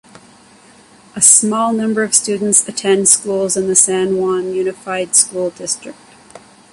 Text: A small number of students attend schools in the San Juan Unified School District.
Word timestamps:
A 1.15 1.21
small 1.21 1.71
number 1.73 2.01
of 2.01 2.15
students 2.15 2.67
attend 2.67 3.07
schools 3.07 3.55
in 3.55 3.67
the 3.67 3.75
San 3.75 4.17
Juan 4.17 4.51
Unified 4.51 5.15
School 5.15 5.51
District. 5.51 5.95